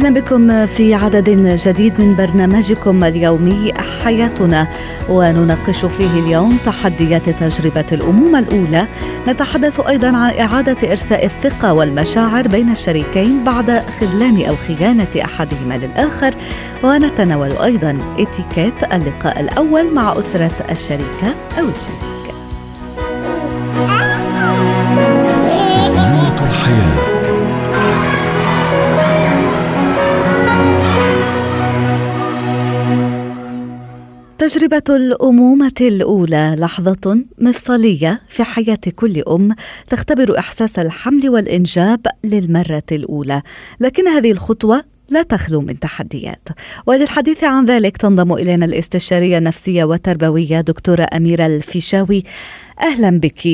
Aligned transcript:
أهلا 0.00 0.20
بكم 0.20 0.66
في 0.66 0.94
عدد 0.94 1.30
جديد 1.68 2.00
من 2.00 2.16
برنامجكم 2.16 3.04
اليومي 3.04 3.72
حياتنا 4.04 4.68
ونناقش 5.08 5.86
فيه 5.86 6.20
اليوم 6.26 6.58
تحديات 6.66 7.30
تجربة 7.30 7.84
الامومه 7.92 8.38
الأولى. 8.38 8.88
نتحدث 9.28 9.80
أيضا 9.80 10.06
عن 10.06 10.38
إعادة 10.38 10.90
إرساء 10.90 11.24
الثقة 11.24 11.72
والمشاعر 11.72 12.48
بين 12.48 12.70
الشريكين 12.70 13.44
بعد 13.44 13.70
خذلان 13.70 14.44
أو 14.48 14.54
خيانة 14.54 15.24
أحدهما 15.24 15.74
للآخر. 15.74 16.34
ونتناول 16.84 17.52
أيضا 17.52 17.98
إتيكيت 18.18 18.92
اللقاء 18.92 19.40
الأول 19.40 19.94
مع 19.94 20.18
أسرة 20.18 20.66
الشريكة 20.70 21.34
أو 21.58 21.64
الشريك. 21.64 22.10
تجربة 34.50 34.96
الأمومة 34.96 35.72
الأولى 35.80 36.56
لحظة 36.58 37.24
مفصلية 37.38 38.22
في 38.28 38.44
حياة 38.44 38.78
كل 38.96 39.22
أم 39.28 39.54
تختبر 39.88 40.38
إحساس 40.38 40.78
الحمل 40.78 41.28
والإنجاب 41.28 42.06
للمرة 42.24 42.82
الأولى، 42.92 43.42
لكن 43.80 44.08
هذه 44.08 44.32
الخطوة 44.32 44.84
لا 45.08 45.22
تخلو 45.22 45.60
من 45.60 45.78
تحديات. 45.78 46.48
وللحديث 46.86 47.44
عن 47.44 47.66
ذلك 47.66 47.96
تنضم 47.96 48.32
إلينا 48.32 48.64
الاستشارية 48.64 49.38
النفسية 49.38 49.84
والتربوية 49.84 50.60
دكتورة 50.60 51.06
أميرة 51.14 51.46
الفيشاوي. 51.46 52.24
أهلا 52.80 53.10
بك. 53.10 53.46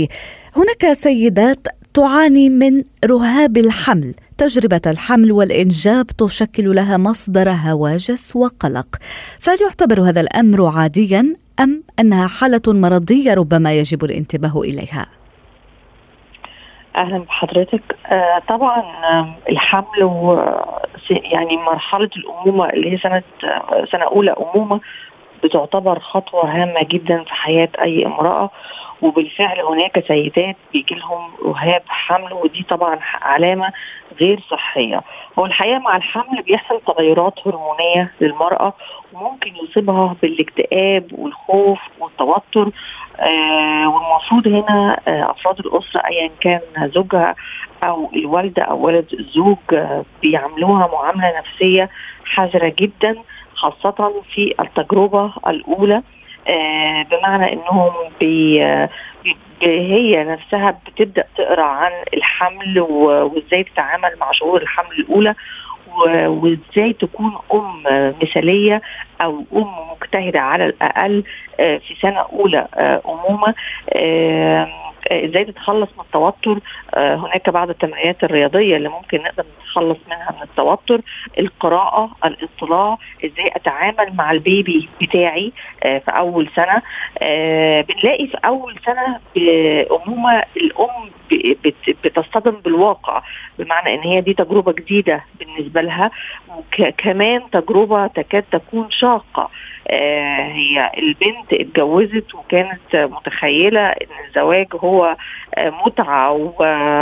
هناك 0.56 0.92
سيدات 0.92 1.66
تعاني 1.94 2.48
من 2.50 2.82
رهاب 3.04 3.56
الحمل. 3.56 4.14
تجربة 4.38 4.80
الحمل 4.86 5.32
والإنجاب 5.32 6.06
تشكل 6.06 6.74
لها 6.74 6.96
مصدر 6.96 7.48
هواجس 7.48 8.36
وقلق 8.36 8.86
فهل 9.40 9.56
يعتبر 9.62 10.00
هذا 10.00 10.20
الأمر 10.20 10.66
عاديا 10.66 11.36
أم 11.60 11.82
أنها 12.00 12.26
حالة 12.26 12.62
مرضية 12.66 13.34
ربما 13.34 13.72
يجب 13.72 14.04
الانتباه 14.04 14.60
إليها؟ 14.60 15.06
أهلا 16.96 17.18
بحضرتك 17.18 17.82
آه 18.06 18.42
طبعا 18.48 18.80
آه 18.80 19.34
الحمل 19.48 20.02
و 20.02 20.34
يعني 21.10 21.56
مرحلة 21.56 22.10
الأمومة 22.16 22.70
اللي 22.70 22.92
هي 22.92 22.98
سنة 22.98 23.22
آه 23.44 23.84
سنة 23.92 24.04
أولى 24.04 24.30
أمومة 24.30 24.80
بتعتبر 25.44 25.98
خطوة 25.98 26.44
هامة 26.62 26.82
جدا 26.82 27.24
في 27.24 27.34
حياة 27.34 27.68
أي 27.80 28.06
امرأة 28.06 28.50
وبالفعل 29.02 29.60
هناك 29.60 30.04
سيدات 30.08 30.56
بيجي 30.72 30.94
لهم 30.94 31.30
رهاب 31.44 31.82
حمل 31.88 32.32
ودي 32.32 32.62
طبعا 32.68 32.98
علامة 33.22 33.72
غير 34.20 34.40
صحية. 34.50 35.02
هو 35.38 35.46
الحقيقة 35.46 35.78
مع 35.78 35.96
الحمل 35.96 36.42
بيحصل 36.42 36.80
تغيرات 36.86 37.34
هرمونية 37.46 38.12
للمرأة 38.20 38.72
وممكن 39.12 39.52
يصيبها 39.56 40.16
بالاكتئاب 40.22 41.06
والخوف 41.12 41.78
والتوتر. 42.00 42.70
آه 43.20 43.88
والمفروض 43.88 44.48
هنا 44.48 45.00
آه 45.08 45.30
أفراد 45.30 45.58
الأسرة 45.58 46.00
ايا 46.06 46.30
كان 46.40 46.60
زوجها 46.94 47.34
أو 47.82 48.10
الوالدة 48.16 48.62
أو 48.62 48.86
ولد 48.86 49.06
الزوج 49.20 49.56
آه 49.72 50.04
بيعاملوها 50.22 50.86
معاملة 50.92 51.38
نفسية 51.38 51.90
حذرة 52.24 52.74
جدا. 52.78 53.16
خاصة 53.56 54.22
في 54.34 54.54
التجربة 54.60 55.32
الأولى 55.46 56.02
آه 56.48 57.02
بمعنى 57.10 57.52
إنهم 57.52 57.92
هي 59.62 60.24
نفسها 60.24 60.80
بتبدأ 60.86 61.24
تقرأ 61.36 61.62
عن 61.64 61.92
الحمل 62.14 62.80
وإزاي 62.80 63.64
تتعامل 63.64 64.10
مع 64.20 64.32
شعور 64.32 64.62
الحمل 64.62 64.92
الأولى 64.98 65.34
وإزاي 66.26 66.92
تكون 66.92 67.38
أم 67.54 67.82
مثالية 68.22 68.82
أو 69.20 69.44
أم 69.56 69.74
مجتهدة 69.92 70.40
على 70.40 70.64
الأقل 70.66 71.24
في 71.58 71.94
سنة 72.00 72.20
أولى 72.20 72.66
أمومة 73.06 73.54
إزاي 75.12 75.44
تتخلص 75.44 75.88
من 75.98 76.04
التوتر؟ 76.04 76.58
هناك 76.96 77.50
بعض 77.50 77.70
التمرينات 77.70 78.24
الرياضية 78.24 78.76
اللي 78.76 78.88
ممكن 78.88 79.22
نقدر 79.22 79.44
نتخلص 79.62 79.98
منها 80.06 80.34
من 80.36 80.42
التوتر 80.42 81.00
القراءة 81.38 82.10
الاطلاع 82.24 82.98
إزاي 83.24 83.48
أتعامل 83.56 84.12
مع 84.16 84.30
البيبي 84.30 84.88
بتاعي 85.00 85.52
في 85.82 86.02
أول 86.08 86.48
سنة 86.56 86.82
بنلاقي 87.82 88.26
في 88.26 88.38
أول 88.44 88.76
سنة 88.86 89.18
أمومة 90.06 90.42
الأم 90.56 91.10
بتصطدم 92.04 92.56
بالواقع 92.64 93.22
بمعنى 93.58 93.94
إن 93.94 94.00
هي 94.00 94.20
دي 94.20 94.34
تجربة 94.34 94.72
جديدة 94.72 95.24
بالنسبة 95.38 95.80
لها 95.80 96.10
وكمان 96.78 97.42
تجربة 97.52 98.06
تكاد 98.06 98.44
تكون 98.52 98.90
شاقه 99.06 99.50
آه 99.88 100.42
هي 100.52 100.90
البنت 100.98 101.52
اتجوزت 101.52 102.34
وكانت 102.34 102.96
متخيلة 102.96 103.80
إن 103.88 104.26
الزواج 104.28 104.66
هو 104.74 105.16
آه 105.54 105.70
متعة 105.86 106.32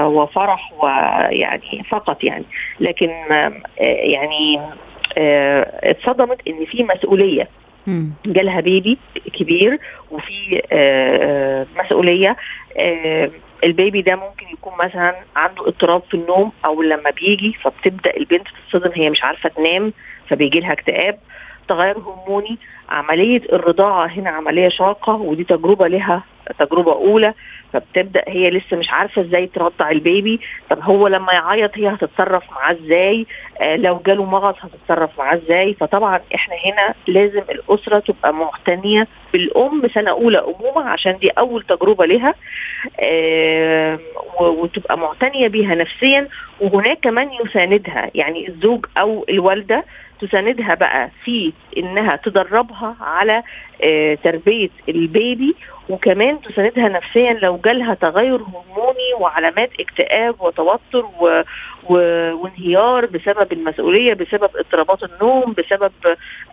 وفرح 0.09 0.73
ويعني 0.83 1.85
فقط 1.91 2.25
يعني. 2.25 2.45
لكن 2.81 3.11
آه 3.33 3.53
يعني 3.81 4.61
اتصدمت 5.91 6.39
إن 6.49 6.65
في 6.65 6.83
مسؤولية. 6.83 7.49
جالها 8.27 8.61
بيبي 8.61 8.99
كبير 9.33 9.79
وفي 10.11 10.63
مسؤولية. 11.79 12.37
البيبي 13.65 14.03
ده 14.03 14.17
ممكن 14.17 14.47
يكون 14.53 14.73
مثلا 14.85 15.15
عنده 15.37 15.67
اضطراب 15.69 16.03
في 16.11 16.15
النوم 16.15 16.53
أو 16.65 16.83
لما 16.83 17.11
بيجي 17.11 17.53
فبتبدأ 17.63 18.17
البنت 18.17 18.47
تتصدم 18.49 18.91
هي 18.95 19.11
مش 19.11 19.25
عارفة 19.25 19.49
تنام 19.49 19.93
فبيجي 20.29 20.61
لها 20.61 20.73
اكتئاب. 20.73 21.19
تغير 21.69 21.97
هرموني 21.99 22.59
عملية 22.89 23.43
الرضاعة 23.53 24.07
هنا 24.07 24.31
عملية 24.31 24.69
شاقة 24.69 25.13
ودي 25.15 25.45
تجربة 25.45 25.87
لها 25.89 26.23
تجربة 26.59 26.93
أولى 26.93 27.35
فبتبدأ 27.73 28.23
هي 28.29 28.51
لسه 28.51 28.77
مش 28.77 28.91
عارفة 28.91 29.23
إزاي 29.23 29.47
ترضع 29.47 29.91
البيبي 29.91 30.41
طب 30.71 30.79
هو 30.83 31.09
لما 31.09 31.33
يعيط 31.33 31.71
هي 31.79 31.89
هتتصرف 31.89 32.43
معاه 32.53 32.73
إزاي؟ 32.73 33.27
آه 33.61 33.77
لو 33.77 34.01
جاله 34.07 34.25
مغص 34.25 34.55
هتتصرف 34.61 35.19
معاه 35.19 35.35
إزاي؟ 35.37 35.75
فطبعا 35.75 36.21
إحنا 36.35 36.55
هنا 36.65 36.95
لازم 37.07 37.43
الأسرة 37.51 37.99
تبقى 37.99 38.35
معتنيه 38.35 39.07
بالأم 39.33 39.89
سنة 39.95 40.11
أولى 40.11 40.39
أمومة 40.39 40.89
عشان 40.91 41.19
دي 41.19 41.31
أول 41.31 41.63
تجربة 41.63 42.07
لها 42.07 42.35
آه 43.01 43.99
وتبقى 44.41 44.99
معتنيه 44.99 45.49
بيها 45.49 45.75
نفسيا 45.75 46.29
وهناك 46.61 46.99
كمان 47.03 47.31
يساندها 47.45 48.11
يعني 48.15 48.49
الزوج 48.49 48.87
أو 48.99 49.25
الوالدة 49.29 49.85
تساندها 50.27 50.75
بقى 50.75 51.11
في 51.25 51.53
إنها 51.77 52.17
تدربها 52.17 52.97
على 53.01 53.43
آه 53.83 54.15
تربية 54.25 54.69
البيبي 54.89 55.55
وكمان 55.89 56.41
تساندها 56.41 56.89
نفسيا 56.89 57.33
لو 57.33 57.57
جالها 57.65 57.95
تغير 57.95 58.35
هرموني 58.37 59.15
وعلامات 59.21 59.71
اكتئاب 59.81 60.35
وتوتر 60.41 61.05
و... 61.21 61.43
و... 61.89 61.95
وانهيار 62.35 63.07
بسبب 63.07 63.53
المسؤولية 63.53 64.15
بسبب 64.15 64.51
اضطرابات 64.57 65.03
النوم 65.03 65.53
بسبب 65.53 65.93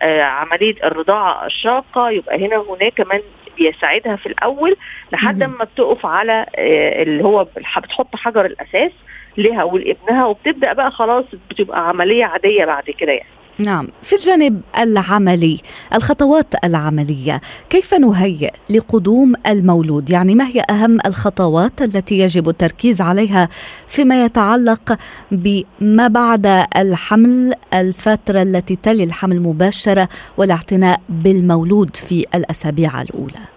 آه 0.02 0.22
عملية 0.22 0.74
الرضاعة 0.84 1.46
الشاقة. 1.46 2.10
يبقى 2.10 2.46
هنا 2.46 2.56
هناك 2.70 2.94
كمان 2.94 3.20
بيساعدها 3.58 4.16
في 4.16 4.26
الأول 4.26 4.76
لحد 5.12 5.42
ما 5.42 5.64
بتقف 5.64 6.06
على 6.06 6.46
آه 6.56 7.02
اللي 7.02 7.24
هو 7.24 7.44
بتحط 7.44 8.16
حجر 8.16 8.44
الأساس 8.46 8.92
لها 9.36 9.64
ولابنها 9.64 10.26
وبتبدأ 10.26 10.72
بقى 10.72 10.90
خلاص 10.90 11.24
بتبقى 11.50 11.88
عملية 11.88 12.24
عادية 12.24 12.64
بعد 12.64 12.84
كده 12.84 13.12
يعني. 13.12 13.28
نعم. 13.58 13.88
في 14.02 14.16
الجانب 14.16 14.62
العملي 14.78 15.60
الخطوات 15.94 16.64
العملية 16.64 17.40
كيف 17.70 17.94
نهيئ 17.94 18.50
لقدوم 18.70 19.32
المولود؟ 19.46 20.10
يعني 20.10 20.34
ما 20.34 20.44
هي 20.46 20.62
أهم 20.70 20.98
الخطوات 21.06 21.82
التي 21.82 22.18
يجب 22.18 22.48
التركيز 22.48 23.00
عليها 23.00 23.48
فيما 23.88 24.24
يتعلق 24.24 24.98
بما 25.30 26.08
بعد 26.08 26.46
الحمل 26.76 27.54
الفترة 27.74 28.42
التي 28.42 28.76
تلي 28.76 29.04
الحمل 29.04 29.40
مباشرة 29.40 30.08
والاعتناء 30.36 31.00
بالمولود 31.08 31.96
في 31.96 32.26
الأسابيع 32.34 33.02
الأولى؟ 33.02 33.52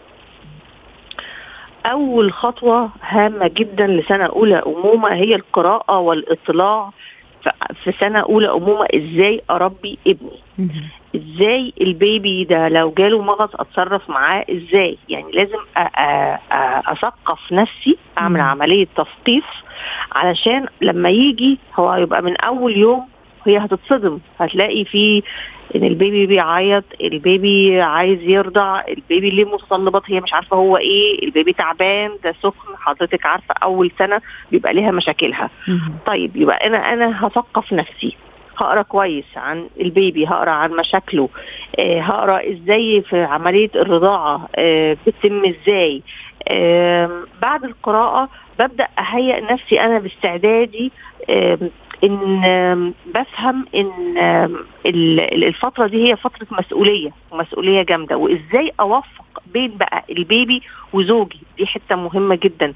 أول 1.85 2.33
خطوة 2.33 2.89
هامة 3.01 3.47
جدا 3.47 3.87
لسنة 3.87 4.25
أولى 4.25 4.63
أمومة 4.65 5.13
هي 5.13 5.35
القراءة 5.35 5.99
والإطلاع 5.99 6.91
في 7.83 7.91
سنة 7.91 8.19
أولى 8.19 8.51
أمومة 8.51 8.87
إزاي 8.95 9.41
أربي 9.51 9.97
ابني؟ 10.07 10.39
إزاي 11.15 11.73
البيبي 11.81 12.43
ده 12.43 12.67
لو 12.69 12.91
جاله 12.97 13.21
مغص 13.21 13.49
أتصرف 13.55 14.09
معاه؟ 14.09 14.45
إزاي؟ 14.51 14.97
يعني 15.09 15.31
لازم 15.31 15.57
أثقف 16.91 17.51
نفسي 17.51 17.97
أعمل 18.17 18.41
عملية 18.41 18.87
تثقيف 18.95 19.45
علشان 20.11 20.65
لما 20.81 21.09
يجي 21.09 21.57
هو 21.79 21.89
هيبقى 21.89 22.21
من 22.21 22.37
أول 22.37 22.77
يوم 22.77 23.07
هي 23.47 23.57
هتتصدم. 23.57 24.19
هتلاقي 24.39 24.85
في 24.85 25.23
إن 25.75 25.83
البيبي 25.83 26.25
بيعيط 26.25 26.83
البيبي 27.01 27.81
عايز 27.81 28.19
يرضع 28.21 28.81
البيبي 28.87 29.29
ليه 29.29 29.45
متطلبات 29.45 30.01
هي 30.07 30.19
مش 30.21 30.33
عارفة 30.33 30.57
هو 30.57 30.77
إيه 30.77 31.23
البيبي 31.25 31.53
تعبان 31.53 32.11
ده 32.23 32.35
سخن 32.43 32.75
حضرتك 32.77 33.25
عارفة 33.25 33.53
أول 33.63 33.91
سنة 33.99 34.21
بيبقى 34.51 34.73
ليها 34.73 34.91
مشاكلها. 34.91 35.49
طيب 36.05 36.35
يبقى 36.35 36.67
أنا 36.67 36.93
أنا 36.93 37.27
هثقف 37.27 37.73
نفسي. 37.73 38.17
هقرأ 38.57 38.81
كويس 38.81 39.25
عن 39.35 39.67
البيبي 39.79 40.27
هقرأ 40.27 40.51
عن 40.51 40.71
مشاكله 40.71 41.29
آه 41.79 41.99
هقرأ 42.01 42.51
إزاي 42.51 43.01
في 43.01 43.23
عملية 43.23 43.69
الرضاعة 43.75 44.47
آه 44.55 44.97
بتتم 45.07 45.45
إزاي. 45.45 46.01
آه 46.47 47.23
بعد 47.41 47.63
القراءة 47.63 48.29
ببدأ 48.59 48.87
أهيئ 48.99 49.41
نفسي 49.53 49.81
أنا 49.81 49.99
باستعدادي 49.99 50.91
إن 52.03 52.93
بفهم 53.15 53.65
إن 53.75 54.17
الفترة 55.43 55.87
دي 55.87 56.09
هي 56.11 56.15
فترة 56.15 56.47
مسؤولية 56.51 57.11
ومسؤوليه 57.31 57.81
جامدة. 57.81 58.17
وإزاي 58.17 58.71
أوفق 58.79 59.25
بين 59.53 59.77
بقى 59.77 60.03
البيبي 60.09 60.61
وزوجي؟ 60.93 61.39
دي 61.57 61.65
حتة 61.65 61.95
مهمة 61.95 62.35
جدا. 62.35 62.73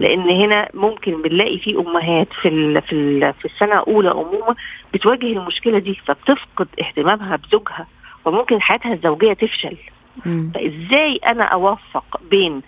لأن 0.00 0.30
هنا 0.30 0.68
ممكن 0.74 1.22
بنلاقي 1.22 1.58
في 1.58 1.74
أمهات 1.76 2.28
في 2.42 2.48
ال 2.48 2.82
في 2.82 2.92
ال 2.92 3.34
في 3.34 3.44
السنة 3.44 3.72
الأولى 3.72 4.10
امومه 4.10 4.56
بتواجه 4.94 5.26
المشكلة 5.26 5.78
دي 5.78 5.94
فبتفقد 6.06 6.68
اهتمامها 6.80 7.36
بزوجها 7.36 7.86
وممكن 8.24 8.60
حياتها 8.62 8.92
الزوجية 8.92 9.32
تفشل. 9.32 9.76
فإزاي 10.54 11.16
أنا 11.26 11.44
أوفق 11.44 12.20
بين 12.30 12.62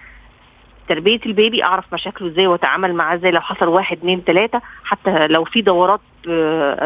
تربية 0.89 1.21
البيبي 1.27 1.65
أعرف 1.65 1.85
مشاكله 1.95 2.29
إزاي 2.29 2.47
وأتعامل 2.47 2.95
معاه 2.95 3.15
إزاي. 3.15 3.31
لو 3.31 3.41
حصل 3.41 3.69
واحد 3.69 3.97
اتنين 3.97 4.25
تلاتة 4.25 4.61
حتى 4.85 5.27
لو 5.27 5.45
في 5.45 5.63
دورات 5.63 6.01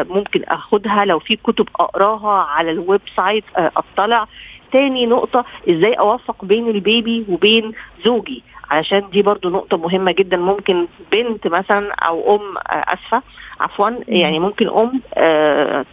ممكن 0.09 0.43
أخدها. 0.43 1.05
لو 1.05 1.19
في 1.19 1.35
كتب 1.35 1.69
أقراها 1.79 2.43
على 2.43 2.71
ال 2.71 3.01
website 3.15 3.43
أطلع. 3.55 4.27
تاني 4.71 5.05
نقطة 5.05 5.45
إزاي 5.69 5.93
أوفق 5.93 6.45
بين 6.45 6.67
البيبي 6.69 7.25
وبين 7.29 7.71
زوجي؟ 8.05 8.43
علشان 8.71 9.09
دي 9.09 9.21
برضو 9.21 9.49
نقطة 9.49 9.77
مهمة 9.77 10.11
جدا. 10.11 10.37
ممكن 10.37 10.87
بنت 11.11 11.47
مثلا 11.47 11.93
أو 11.93 12.35
أم 12.35 12.57
أسفة 12.67 13.21
عفوا 13.59 13.89
يعني 14.07 14.39
ممكن 14.39 14.67
أم 14.69 15.01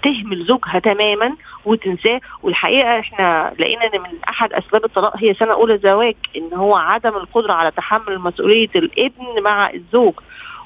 تهمل 0.02 0.44
زوجها 0.44 0.78
تماما 0.78 1.32
وتنساه. 1.64 2.20
والحقيقة 2.42 2.98
إحنا 2.98 3.52
لقينا 3.58 3.84
إن 3.84 4.00
من 4.00 4.18
أحد 4.28 4.52
أسباب 4.52 4.84
الطلاق 4.84 5.16
هي 5.16 5.34
سنة 5.34 5.52
أولى 5.52 5.78
زواج 5.78 6.14
إن 6.36 6.52
هو 6.52 6.74
عدم 6.76 7.16
القدرة 7.16 7.52
على 7.52 7.70
تحمل 7.70 8.18
مسؤولية 8.18 8.70
الابن 8.76 9.42
مع 9.42 9.70
الزوج 9.70 10.14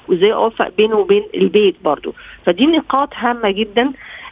وإزاي 0.07 0.33
أوفق 0.33 0.69
بينه 0.77 0.95
وبين 0.97 1.23
البيت 1.35 1.75
برضو. 1.83 2.13
فدي 2.45 2.65
نقاط 2.65 3.09
هامة 3.15 3.51
جدا 3.51 3.91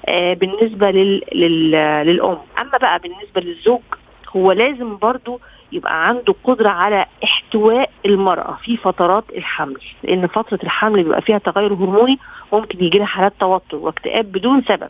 بالنسبة 0.09 0.91
لل... 0.91 1.21
لل... 1.35 1.71
للأم. 2.07 2.38
أما 2.59 2.77
بقى 2.81 3.00
بالنسبة 3.00 3.41
للزوج 3.41 3.81
هو 4.35 4.51
لازم 4.51 4.97
برضو 4.97 5.39
يبقى 5.72 6.08
عنده 6.08 6.36
قدرة 6.44 6.69
على 6.69 7.06
احتواء 7.24 7.90
المرأة 8.06 8.58
في 8.64 8.78
فترات 8.78 9.24
الحمل 9.38 9.78
لأن 10.04 10.28
فترة 10.28 10.60
الحمل 10.64 11.04
بيبقى 11.04 11.22
فيها 11.22 11.38
تغير 11.38 11.74
هرموني 11.74 12.19
ممكن 12.54 12.84
يجي 12.84 12.98
لها 12.98 13.06
حالات 13.08 13.34
توتر 13.40 13.78
واكتئاب 13.78 14.31
بدون 14.31 14.62
سبب. 14.68 14.90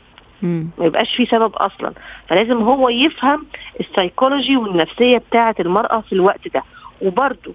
ما 0.78 0.86
يبقاش 0.86 1.16
في 1.16 1.26
سبب 1.26 1.56
أصلا. 1.56 1.94
فلازم 2.28 2.58
هو 2.62 2.90
يفهم 2.90 3.46
السيكولوجي 3.80 4.58
والنفسية 4.58 5.18
بتاعه 5.18 5.56
المرأة 5.60 6.00
في 6.02 6.14
الوقت 6.14 6.48
ده. 6.54 6.64
وبرده 7.02 7.52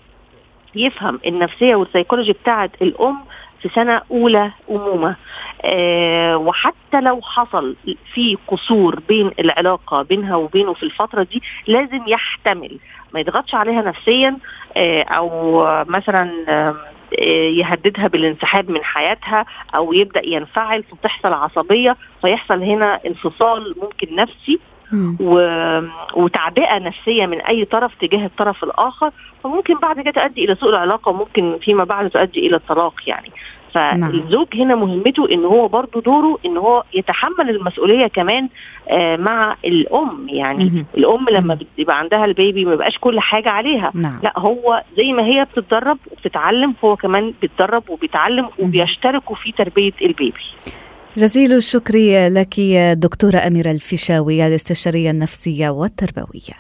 يفهم 0.75 1.21
النفسية 1.27 1.75
والسيكولوجي 1.75 2.33
بتاعه 2.33 2.71
الأم 2.83 3.19
في 3.63 3.69
سنة 3.69 4.03
أولى 4.11 4.51
أمومة. 4.71 5.17
آه 5.65 6.37
وحتى 6.37 7.01
لو 7.01 7.21
حصل 7.23 7.77
في 8.15 8.39
قصور 8.49 9.01
بين 9.09 9.31
العلاقة 9.39 10.03
بينها 10.03 10.37
وبينه 10.37 10.73
في 10.73 10.83
الفترة 10.83 11.23
دي 11.23 11.43
لازم 11.67 12.01
يحتمل 12.09 12.79
ما 13.15 13.21
يضغطش 13.21 13.55
عليها 13.55 13.83
نفسيا 13.83 14.37
آه 14.77 15.03
أو 15.03 15.65
مثلا 15.89 16.31
آه 16.49 16.77
يهددها 17.59 18.07
بالانسحاب 18.07 18.71
من 18.71 18.85
حياتها 18.85 19.47
أو 19.75 19.93
يبدأ 19.93 20.27
ينفعل 20.27 20.83
فتحصل 20.83 21.33
عصبية. 21.33 21.97
فيحصل 22.23 22.63
هنا 22.63 23.01
انفصال 23.07 23.75
ممكن 23.83 24.17
نفسي 24.17 24.61
و... 25.21 25.39
وتعبئة 26.15 26.79
نفسية 26.79 27.27
من 27.27 27.41
أي 27.41 27.65
طرف 27.65 27.95
تجاه 27.95 28.27
الطرف 28.27 28.65
الآخر. 28.65 29.11
فممكن 29.45 29.75
بعد 29.79 30.01
كده 30.01 30.11
تؤدي 30.11 30.45
إلى 30.45 30.55
سوء 30.55 30.71
العلاقة 30.71 31.09
وممكن 31.09 31.59
فيما 31.63 31.85
بعد 31.85 32.11
تؤدي 32.11 32.47
إلى 32.47 32.57
الطلاق 32.57 32.95
يعني. 33.07 33.31
فالزوج 33.75 34.47
هنا 34.55 34.75
مهمته 34.75 35.31
إن 35.33 35.45
هو 35.45 35.69
برضه 35.69 36.01
دوره 36.01 36.39
إن 36.47 36.57
هو 36.57 36.85
يتحمل 36.95 37.51
المسؤولية 37.51 38.07
كمان 38.07 38.49
آه 38.89 39.17
مع 39.17 39.57
الأم. 39.65 40.27
يعني 40.29 40.65
مم. 40.65 40.87
الأم 40.97 41.29
لما 41.29 41.59
بيبقى 41.77 41.99
عندها 41.99 42.25
البيبي 42.25 42.65
ما 42.65 42.71
بيبقاش 42.71 42.99
كل 42.99 43.21
حاجة 43.21 43.49
عليها. 43.49 43.93
نعم. 43.95 44.21
لا 44.23 44.33
هو 44.39 44.83
زي 44.97 45.13
ما 45.13 45.25
هي 45.25 45.45
بتتدرب 45.45 45.99
وبتتعلم 46.11 46.75
هو 46.85 46.97
كمان 46.97 47.35
بيتدرب 47.43 47.91
وبيتعلم 47.91 48.49
وبيشتركوا 48.59 49.37
في 49.37 49.53
تربية 49.53 49.93
البيبي. 50.03 50.45
جزيل 51.17 51.53
الشكر 51.53 51.95
لك 52.29 52.61
دكتورة 52.97 53.37
أميرة 53.37 53.71
الفيشاوي 53.71 54.47
الاستشارية 54.47 55.11
النفسية 55.11 55.69
والتربوية. 55.71 56.57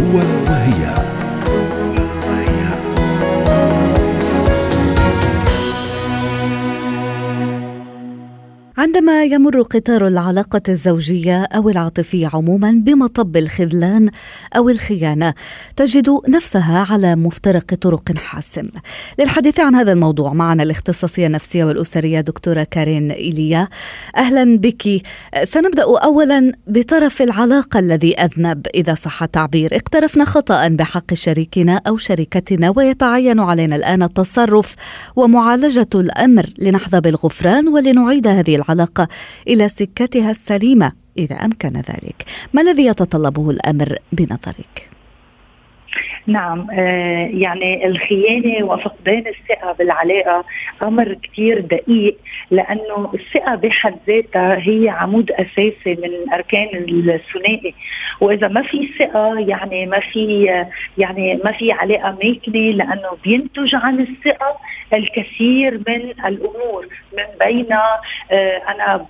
هو 0.00 0.16
وهي 0.48 0.94
عندما 8.76 9.24
يمر 9.24 9.62
قطار 9.62 10.06
العلاقة 10.06 10.62
الزوجية 10.68 11.42
أو 11.42 11.68
العاطفية 11.68 12.28
عموما 12.34 12.70
بمطب 12.70 13.36
الخذلان 13.36 14.08
أو 14.56 14.68
الخيانة 14.68 15.34
تجد 15.76 16.20
نفسها 16.28 16.86
على 16.90 17.16
مفترق 17.16 17.74
طرق 17.74 18.16
حاسم. 18.16 18.68
للحديث 19.18 19.60
عن 19.60 19.74
هذا 19.74 19.92
الموضوع 19.92 20.32
معنا 20.32 20.62
الاختصاصية 20.62 21.26
النفسية 21.26 21.64
والأسرية 21.64 22.20
دكتورة 22.20 22.62
كارين 22.70 23.10
إيليا. 23.10 23.68
أهلا 24.16 24.58
بك. 24.58 25.02
سنبدأ 25.42 25.82
أولا 25.82 26.52
بطرف 26.66 27.22
العلاقة 27.22 27.78
الذي 27.78 28.20
أذنب 28.20 28.66
إذا 28.74 28.94
صح 28.94 29.22
التعبير. 29.22 29.76
اقترفنا 29.76 30.24
خطأ 30.24 30.68
بحق 30.68 31.14
شريكنا 31.14 31.80
أو 31.86 31.96
شريكتنا 31.96 32.72
ويتعين 32.76 33.40
علينا 33.40 33.76
الآن 33.76 34.02
التصرف 34.02 34.74
ومعالجة 35.16 35.88
الأمر. 35.94 36.46
لنحظى 36.58 37.00
بالغفران 37.00 37.68
ولنعيد 37.68 38.26
هذه 38.26 38.63
العلاقة 38.64 39.08
إلى 39.48 39.68
سكتها 39.68 40.30
السليمة 40.30 40.92
إذا 41.18 41.36
أمكن 41.36 41.72
ذلك 41.76 42.24
ما 42.52 42.62
الذي 42.62 42.86
يتطلبه 42.86 43.50
الأمر 43.50 43.98
بنظرك؟ 44.12 44.94
نعم 46.26 46.66
آه 46.70 47.28
يعني 47.32 47.86
الخيانة 47.86 48.64
وفقدان 48.64 49.24
الثقة 49.26 49.72
بالعلاقة 49.72 50.44
أمر 50.82 51.14
كتير 51.14 51.60
دقيق 51.60 52.16
لأنه 52.50 53.12
الثقة 53.14 53.54
بحد 53.54 53.94
ذاتها 54.06 54.58
هي 54.58 54.88
عمود 54.88 55.30
أساسي 55.30 55.94
من 56.02 56.32
أركان 56.32 56.68
الثنائي 56.74 57.74
وإذا 58.20 58.48
ما 58.48 58.62
في 58.62 58.88
ثقة 58.98 59.38
يعني 59.38 59.86
ما 59.86 60.00
في 60.00 60.44
يعني 60.98 61.40
ما 61.44 61.52
في 61.52 61.72
علاقة 61.72 62.18
ماكنة 62.22 62.70
لأنه 62.70 63.10
بينتج 63.24 63.74
عن 63.74 64.00
الثقة 64.00 64.56
الكثير 64.96 65.80
من 65.88 66.10
الأمور 66.26 66.86
من 67.16 67.24
بينها 67.46 68.00
آه 68.32 68.56
أنا 68.68 69.06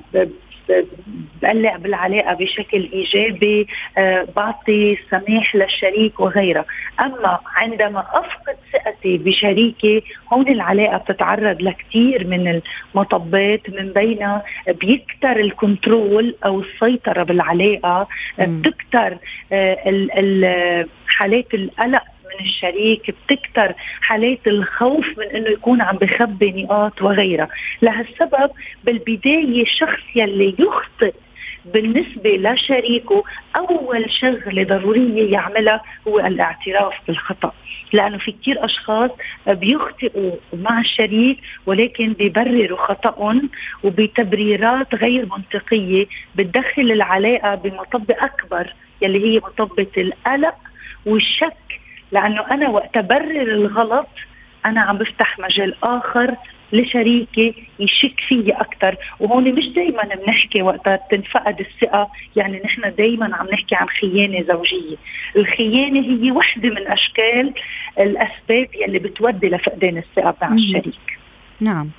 بقلق 1.43 1.77
بالعلاقة 1.77 2.35
بشكل 2.35 2.89
إيجابي 2.93 3.67
أه 3.99 4.27
بعطي 4.37 4.99
سماح 5.11 5.55
للشريك 5.57 6.21
وغيرها 6.21 6.65
أما 7.01 7.39
عندما 7.57 8.01
أفقد 8.01 8.57
ثقتي 8.73 9.17
بشريكي 9.19 10.03
هون 10.33 10.49
العلاقة 10.49 10.97
بتتعرض 10.97 11.63
لكثير 11.63 12.27
من 12.27 12.61
المطبات 12.95 13.71
من 13.71 13.93
بينها 13.93 14.43
بيكتر 14.69 15.37
الكنترول 15.41 16.35
أو 16.45 16.61
السيطرة 16.61 17.23
بالعلاقة 17.23 18.09
بتكتر 18.41 19.17
أه 19.53 20.87
حالات 21.09 21.55
القلق 21.55 22.03
من 22.41 22.47
الشريك 22.47 23.11
بتكتر 23.11 23.73
حالات 24.01 24.47
الخوف 24.47 25.19
من 25.19 25.25
إنه 25.37 25.49
يكون 25.51 25.83
عم 25.83 25.97
بخبي 25.97 26.63
نقاط 26.63 27.03
وغيرها. 27.03 27.49
لهالسبب 27.83 28.51
بالبداية 28.85 29.63
الشخص 29.63 30.03
يلي 30.17 30.55
يخطئ 30.59 31.15
بالنسبة 31.65 32.31
لشريكه 32.31 33.25
أول 33.57 34.11
شغلة 34.11 34.65
ضرورية 34.65 35.33
يعملها 35.33 35.81
هو 36.09 36.19
الاعتراف 36.21 36.95
بالخطأ. 37.07 37.53
لأنه 37.93 38.19
في 38.19 38.33
كتير 38.33 38.65
أشخاص 38.65 39.11
بيخطئوا 39.47 40.33
مع 40.53 40.81
الشريك 40.81 41.39
ولكن 41.67 42.13
بيبرروا 42.13 42.87
خطأهم 42.87 43.51
وبتبريرات 43.85 44.95
غير 44.95 45.27
منطقية 45.27 46.07
بتدخل 46.35 46.83
العلاقة 46.93 47.55
بمطب 47.55 48.11
أكبر 48.11 48.75
يلي 49.03 49.25
هي 49.35 49.39
مطبة 49.39 49.87
القلق 49.99 50.55
والشك 51.07 51.81
لأنه 52.15 52.51
أنا 52.51 52.69
وقت 52.69 52.97
أبرر 52.97 53.43
الغلط 53.43 54.09
أنا 54.67 54.81
عم 54.81 54.99
بفتح 54.99 55.39
مجال 55.39 55.75
آخر 55.85 56.35
لشريكي 56.73 57.55
يشك 57.79 58.21
فيي 58.29 58.53
أكثر 58.53 58.97
وهون 59.21 59.55
مش 59.55 59.69
دائما 59.69 60.03
بنحكي 60.03 60.63
وقتها 60.63 60.97
تنفقد 61.11 61.61
الثقة 61.61 62.11
يعني 62.37 62.61
نحن 62.65 62.95
دائما 62.99 63.37
عم 63.37 63.47
نحكي 63.53 63.75
عن 63.75 63.89
خيانة 63.89 64.45
زوجية. 64.49 64.97
الخيانة 65.37 66.01
هي 66.01 66.31
وحدة 66.31 66.69
من 66.69 66.87
أشكال 66.87 67.53
الأسباب 67.99 68.69
يلي 68.75 68.99
بتودي 68.99 69.49
لفقدان 69.49 69.97
الثقة 69.99 70.37
مع 70.43 70.55
الشريك. 70.55 71.19
نعم. 71.61 71.91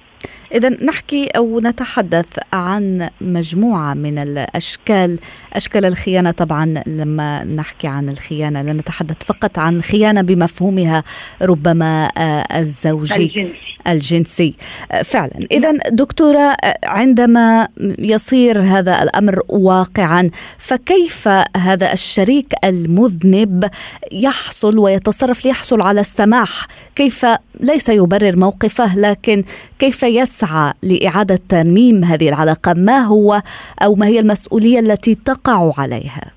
إذا 0.56 0.70
نحكي 0.70 1.28
أو 1.28 1.60
نتحدث 1.60 2.26
عن 2.54 3.10
مجموعة 3.22 3.94
من 3.94 4.18
الأشكال 4.18 5.20
أشكال 5.54 5.86
الخيانة. 5.86 6.32
طبعا 6.32 6.84
لما 6.88 7.44
نحكي 7.44 7.88
عن 7.88 8.10
الخيانة 8.10 8.62
لا 8.62 8.74
نتحدث 8.74 9.16
فقط 9.26 9.60
عن 9.60 9.76
الخيانة 9.76 10.22
بمفهومها 10.22 11.04
ربما 11.42 12.10
آه، 12.18 12.60
الزوجي 12.60 13.16
الجنسي, 13.26 13.54
الجنسي. 13.88 14.54
آه، 14.92 15.02
فعلا. 15.02 15.48
إذا 15.52 15.72
دكتورة 15.92 16.56
آه، 16.64 16.78
عندما 16.84 17.68
يصير 18.00 18.62
هذا 18.62 19.04
الأمر 19.04 19.40
واقعا 19.50 20.30
فكيف 20.58 21.28
هذا 21.58 21.94
الشريك 21.94 22.54
المذنب 22.64 23.70
يحصل 24.12 24.78
ويتصرف 24.78 25.46
ليحصل 25.46 25.82
على 25.82 26.00
السماح؟ 26.00 26.68
كيف 26.96 27.26
ليس 27.60 27.90
يبرر 27.90 28.36
موقفه 28.36 28.96
لكن 28.96 29.44
كيف 29.80 30.04
يسعى 30.04 30.45
لإعادة 30.84 31.40
ترميم 31.50 32.04
هذه 32.04 32.30
العلاقة. 32.30 32.74
ما 32.74 33.00
هو 33.00 33.42
أو 33.82 33.96
ما 33.96 34.08
هي 34.08 34.20
المسؤولية 34.20 34.80
التي 34.80 35.16
تقع 35.16 35.72
عليها؟ 35.78 36.32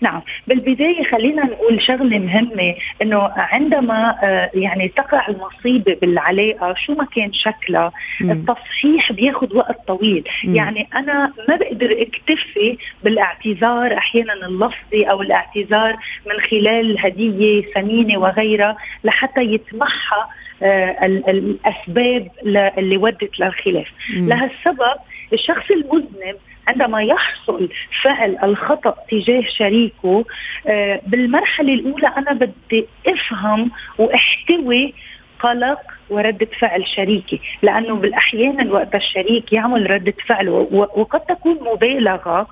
نعم 0.00 0.22
بالبداية 0.46 1.04
خلينا 1.04 1.44
نقول 1.44 1.82
شغلة 1.82 2.18
مهمة 2.18 2.74
إنه 3.02 3.32
عندما 3.36 4.14
آه، 4.22 4.50
يعني 4.54 4.88
تقع 4.88 5.28
المصيبة 5.28 5.96
بالعلاقة 6.00 6.74
شو 6.74 6.94
ما 6.94 7.04
كان 7.04 7.32
شكلها. 7.32 7.92
التصحيح 8.20 9.12
بياخذ 9.12 9.56
وقت 9.56 9.76
طويل 9.86 10.24
مم. 10.44 10.56
يعني 10.56 10.88
أنا 10.94 11.32
ما 11.48 11.56
بقدر 11.56 11.96
اكتفي 12.02 12.78
بالاعتذار 13.04 13.96
أحيانا 13.98 14.32
اللفظي 14.32 15.04
أو 15.04 15.22
الاعتذار 15.22 15.96
من 16.26 16.40
خلال 16.50 16.96
هدية 16.98 17.62
ثمينة 17.74 18.18
وغيرها 18.18 18.76
لحتى 19.04 19.40
يتمحى 19.42 20.24
آه، 20.62 21.06
الأسباب 21.06 22.28
اللي 22.78 22.96
ودت 22.96 23.40
للخلاف 23.40 23.88
لهالسبب 24.10 24.96
الشخص 25.32 25.70
المذنب 25.70 26.36
عندما 26.68 27.02
يحصل 27.02 27.68
فعل 28.02 28.38
الخطأ 28.42 28.94
تجاه 29.10 29.42
شريكه 29.58 30.24
آه، 30.66 31.00
بالمرحلة 31.06 31.74
الأولى 31.74 32.08
أنا 32.16 32.32
بدي 32.32 32.86
أفهم 33.06 33.70
وأحتوي 33.98 34.94
قلق 35.40 35.80
وردة 36.10 36.48
فعل 36.60 36.86
شريكي 36.86 37.40
لأنه 37.62 37.94
بالأحيان 37.94 38.70
وقت 38.70 38.94
الشريك 38.94 39.52
يعمل 39.52 39.90
ردة 39.90 40.14
فعل 40.26 40.48
وقد 40.70 41.20
تكون 41.20 41.58
مبالغة 41.72 42.46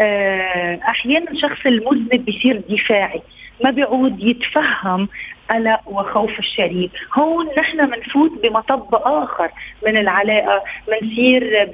آه، 0.00 0.80
أحيانا 0.88 1.30
الشخص 1.30 1.66
المذنب 1.66 2.24
بيصير 2.24 2.62
دفاعي. 2.70 3.22
ما 3.64 3.70
بيعود 3.70 4.20
يتفهم 4.20 5.08
قلق 5.50 5.80
وخوف 5.86 6.38
الشريك. 6.38 6.90
هون 7.14 7.46
نحن 7.58 7.86
بنفوت 7.90 8.32
بمطب 8.42 8.94
آخر 8.94 9.50
من 9.86 9.96
العلاقة 9.96 10.62
بنصير 10.88 11.68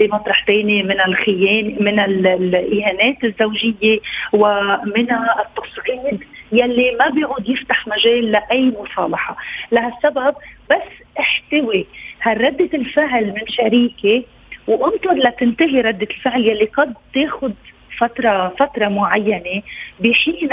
بمطرح 0.00 0.46
ثاني 0.46 0.82
من 0.82 1.00
الخيان 1.00 1.76
من 1.80 2.00
الإهانات 2.00 3.24
الزوجية 3.24 3.98
ومن 4.32 5.08
التصعيد 5.40 6.24
يلي 6.52 6.96
ما 6.98 7.08
بيعود 7.08 7.48
يفتح 7.48 7.86
مجال 7.88 8.32
لأي 8.32 8.72
مصالحة. 8.80 9.36
لهالسبب 9.72 10.34
بس 10.70 10.88
احتوي 11.20 11.86
هالردة 12.22 12.70
الفعل 12.74 13.26
من 13.26 13.48
شريكي 13.48 14.24
وانطر 14.66 15.12
لتنتهي 15.12 15.80
ردة 15.80 16.08
الفعل 16.10 16.40
يلي 16.40 16.64
قد 16.64 16.94
تاخذ 17.14 17.52
فترة 18.00 18.54
فترة 18.58 18.88
معينة. 18.88 19.62
بحين 20.00 20.48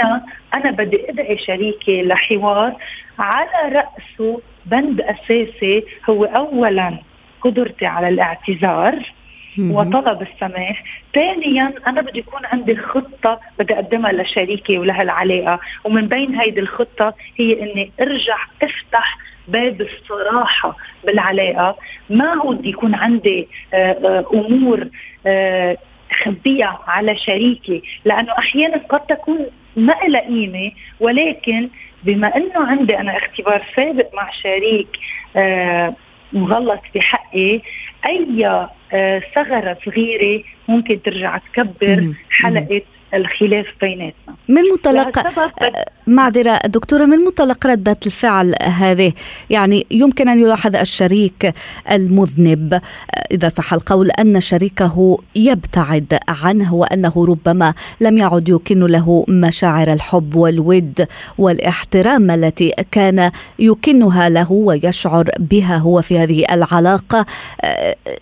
أنا 0.54 0.70
بدي 0.70 1.10
أدعي 1.10 1.38
شريكي 1.38 2.02
لحوار 2.02 2.72
على 3.18 3.74
رأسه 3.74 4.40
بند 4.66 5.00
أساسي 5.00 5.84
هو 6.10 6.24
أولا 6.24 6.98
قدرتي 7.40 7.86
على 7.86 8.08
الاعتذار 8.08 8.94
وطلب 9.60 10.22
السماح. 10.22 10.84
ثانيا 11.14 11.72
أنا 11.86 12.00
بدي 12.00 12.18
يكون 12.18 12.40
عندي 12.44 12.76
خطة 12.76 13.40
بدي 13.58 13.74
أقدمها 13.74 14.12
لشريكي 14.12 14.78
ولهالعلاقة. 14.78 15.60
ومن 15.84 16.08
بين 16.08 16.34
هيدي 16.40 16.60
الخطة 16.60 17.14
هي 17.36 17.62
إني 17.62 17.90
أرجع 18.00 18.36
أفتح 18.62 19.18
باب 19.48 19.80
الصراحة 19.80 20.76
بالعلاقة. 21.04 21.76
ما 22.10 22.34
هو 22.34 22.52
يكون 22.52 22.94
عندي 22.94 23.48
آه، 23.74 23.76
آه، 23.76 24.24
أمور 24.34 24.88
آه، 26.10 26.24
خبيها 26.24 26.80
على 26.86 27.16
شريكي 27.16 27.82
لأنه 28.04 28.32
أحيانا 28.38 28.76
قد 28.88 29.00
تكون 29.00 29.46
ما 29.76 29.94
لها 30.08 30.20
قيمة 30.20 30.72
ولكن 31.00 31.68
بما 32.02 32.36
إنه 32.36 32.66
عندي 32.66 32.98
أنا 32.98 33.16
اختبار 33.16 33.62
سابق 33.76 34.14
مع 34.14 34.30
شريك 34.30 34.88
آه 35.36 35.94
مغلط 36.32 36.80
بحقي 36.94 37.60
أي 38.06 38.46
آه 38.92 39.22
ثغرة 39.34 39.78
صغيرة 39.86 40.42
ممكن 40.68 41.02
ترجع 41.02 41.38
تكبر 41.38 42.14
حلقة 42.30 42.82
الخلاف 43.14 43.66
بيناتنا. 43.80 44.34
من 44.48 44.62
منطلق 44.62 45.26
معذرة 46.06 46.58
دكتورة 46.66 47.04
من 47.04 47.18
منطلق 47.18 47.66
ردة 47.66 47.96
الفعل 48.06 48.54
هذه؟ 48.62 49.12
يعني 49.50 49.86
يمكن 49.90 50.28
أن 50.28 50.38
يلاحظ 50.38 50.76
الشريك 50.76 51.54
المذنب. 51.90 52.80
إذا 53.32 53.48
صح 53.48 53.74
القول 53.74 54.10
أن 54.10 54.40
شريكه 54.40 55.18
يبتعد 55.36 56.18
عنه 56.28 56.74
وأنه 56.74 57.26
ربما 57.28 57.74
لم 58.00 58.18
يعد 58.18 58.48
يكن 58.48 58.86
له 58.86 59.24
مشاعر 59.28 59.92
الحب 59.92 60.34
والود 60.34 61.06
والاحترام 61.38 62.30
التي 62.30 62.72
كان 62.90 63.30
يكنها 63.58 64.28
له 64.28 64.52
ويشعر 64.52 65.30
بها 65.38 65.76
هو 65.76 66.02
في 66.02 66.18
هذه 66.18 66.44
العلاقة. 66.50 67.26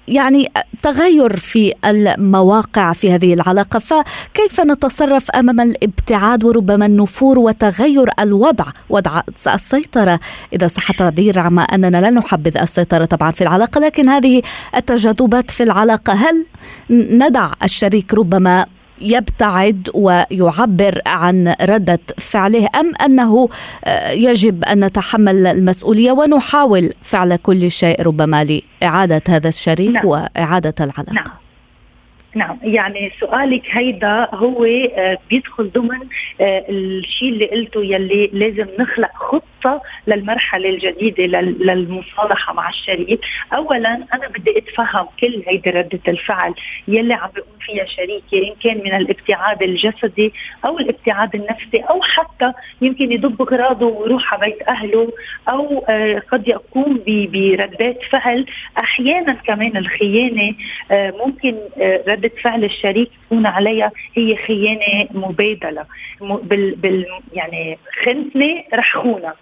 يعني 0.09 0.49
تغير 0.83 1.37
في 1.37 1.73
المواقع 1.85 2.93
في 2.93 3.12
هذه 3.12 3.35
العلاقة 3.35 3.78
فكيف 3.78 4.61
نتصرف 4.76 5.30
أمام 5.30 5.61
الابتعاد 5.61 6.45
وربما 6.45 6.87
النفور 6.87 7.38
وتغير 7.38 8.11
الوضع 8.21 8.64
وضع 8.88 9.21
السيطرة 9.54 10.21
إذا 10.52 10.66
صح 10.66 10.90
التعبير 10.90 11.38
عما 11.38 11.62
أننا 11.62 12.00
لا 12.00 12.11
نحبذ 12.11 12.59
السيطرة 12.59 13.04
طبعا 13.04 13.30
في 13.30 13.40
العلاقة 13.40 13.80
لكن 13.80 14.09
هذه 14.09 14.42
التجاذبات 14.76 15.50
في 15.50 15.62
العلاقة 15.62 16.12
هل 16.12 16.47
ندع 16.90 17.50
الشريك 17.62 18.14
ربما 18.14 18.66
يبتعد 19.00 19.88
ويعبر 19.95 21.00
عن 21.06 21.54
ردة 21.62 22.00
فعله 22.18 22.68
أم 22.75 22.92
أنه 23.04 23.49
آه، 23.85 24.11
يجب 24.11 24.64
أن 24.64 24.85
نتحمل 24.85 25.47
المسؤولية 25.47 26.12
ونحاول 26.12 26.92
فعل 27.02 27.37
كل 27.37 27.71
شيء 27.71 28.02
ربما 28.02 28.45
لإعادة 28.45 29.23
هذا 29.28 29.49
الشريك 29.49 29.95
نعم. 29.95 30.06
وإعادة 30.06 30.75
العلاقة 30.80 31.12
نعم. 31.12 31.46
نعم 32.37 32.59
يعني 32.62 33.12
سؤالك 33.21 33.62
هيدا 33.71 34.28
هو 34.35 34.64
آه، 34.64 35.19
بيدخل 35.31 35.71
ضمن 35.71 36.00
آه، 36.40 36.64
الشيء 36.69 37.28
اللي 37.28 37.47
قلته 37.47 37.85
يلي 37.85 38.31
لازم 38.33 38.66
نخلق 38.78 39.12
خطة 39.14 39.83
للمرحلة 40.07 40.69
الجديدة 40.69 41.25
للمصالحة 41.40 42.52
مع 42.52 42.69
الشريك. 42.69 43.21
أولا 43.55 43.95
أنا 44.14 44.28
بدي 44.28 44.59
أتفهم 44.59 45.07
كل 45.21 45.43
هيدي 45.47 45.71
ردة 45.71 46.00
الفعل 46.09 46.55
يلي 46.88 47.14
عم 47.14 47.31
بيقوم 47.35 47.56
فيها 47.67 47.85
شريكي 47.85 48.49
إن 48.49 48.55
كان 48.65 48.79
من 48.85 48.95
الابتعاد 48.97 49.63
الجسدي 49.63 50.33
أو 50.65 50.79
الابتعاد 50.79 51.35
النفسي 51.35 51.79
أو 51.91 52.03
حتى 52.03 52.53
يمكن 52.81 53.13
يضب 53.13 53.43
أغراضه 53.43 53.87
ويروح 53.87 54.35
على 54.35 54.47
بيت 54.47 54.69
أهله 54.69 55.13
أو 55.49 55.85
آه، 55.89 56.23
قد 56.33 56.49
يقوم 56.49 57.03
بردات 57.07 58.03
فعل. 58.11 58.47
أحيانا 58.79 59.33
كمان 59.33 59.77
الخيانة 59.77 60.55
ممكن 60.91 61.57
ردة 62.09 62.27
ردة 62.27 62.31
فعل 62.43 62.65
الشريك 62.65 63.11
تكون 63.27 63.47
عليها 63.47 63.93
هي 64.17 64.37
خيانة 64.37 65.09
مبادلة. 65.15 65.85
بال, 66.21 66.75
بال 66.75 67.07
يعني 67.33 67.79
خنتني 68.05 68.65
رح 68.75 68.97
خونك 68.97 69.35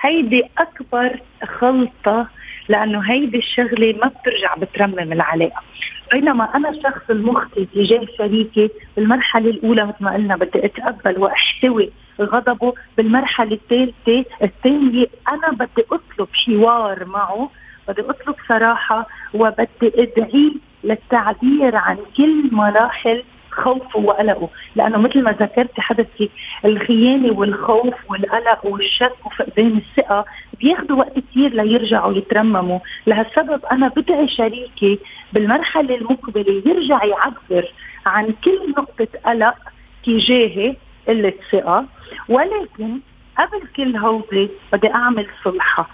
هيدي 0.00 0.42
أكبر 0.58 1.20
خلطة 1.58 2.28
لأنه 2.68 3.00
هيدي 3.12 3.38
الشغلة 3.38 3.94
ما 4.02 4.08
بترجع 4.08 4.54
بترمم 4.54 5.12
العلاقة. 5.12 5.62
بينما 6.12 6.56
أنا 6.56 6.68
الشخص 6.68 7.10
المخطي 7.10 7.64
تجاه 7.64 8.06
شريكي 8.18 8.70
بالمرحلة 8.96 9.50
الأولى 9.50 9.86
مثل 9.86 10.04
ما 10.04 10.14
قلنا 10.14 10.36
بدي 10.36 10.64
أتقبل 10.66 11.18
وأحتوي 11.18 11.90
غضبه. 12.20 12.74
بالمرحلة 12.96 13.52
الثالثة 13.52 14.24
الثانية 14.42 15.06
أنا 15.28 15.50
بدي 15.52 15.86
أطلب 15.92 16.28
حوار 16.32 17.04
معه 17.04 17.50
بدي 17.88 18.00
أطلب 18.00 18.34
صراحة 18.48 19.06
وبدي 19.34 19.68
أدعيه 19.82 20.52
للتعبير 20.84 21.76
عن 21.76 21.96
كل 22.16 22.48
مراحل 22.52 23.22
خوفه 23.58 23.98
وقلقه. 23.98 24.48
لأنه 24.76 24.98
مثل 24.98 25.22
ما 25.22 25.32
ذكرتي 25.32 25.80
حضرتك 25.80 26.30
الخيانه 26.64 27.38
والخوف 27.38 27.94
والقلق 28.10 28.66
والشك 28.66 29.26
وفقدان 29.26 29.76
الثقة 29.76 30.24
بياخذوا 30.60 30.98
وقت 30.98 31.18
كثير 31.18 31.54
ليرجعوا 31.54 32.12
يترمموا. 32.12 32.78
لهالسبب 33.06 33.60
أنا 33.72 33.88
بدعي 33.88 34.28
شريكي 34.28 34.98
بالمرحلة 35.32 35.94
المقبلة 35.94 36.62
يرجع 36.66 37.04
يعبر 37.04 37.72
عن 38.06 38.34
كل 38.44 38.70
نقطة 38.78 39.08
قلق 39.26 39.56
تجاهي 40.04 40.76
قلة 41.08 41.32
ثقة. 41.52 41.84
ولكن 42.28 43.00
قبل 43.38 43.66
كل 43.76 43.96
هودي 43.96 44.48
بدي 44.72 44.94
أعمل 44.94 45.26
صلحة 45.44 45.88